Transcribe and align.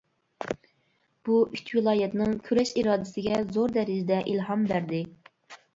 بۇ 1.29 1.37
ئۈچ 1.57 1.69
ۋىلايەتنىڭ 1.75 2.33
كۈرەش 2.49 2.73
ئىرادىسىگە 2.81 3.45
زور 3.55 3.79
دەرىجىدە 3.79 4.23
ئىلھام 4.33 4.71
بەردى. 4.75 5.07